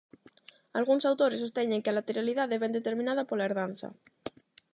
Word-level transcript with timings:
Algúns 0.77 1.03
autores 1.09 1.41
sosteñen 1.43 1.81
que 1.83 1.91
a 1.91 1.97
lateralidade 1.97 2.61
vén 2.63 2.75
determinada 2.77 3.27
pola 3.29 3.45
herdanza. 3.47 3.89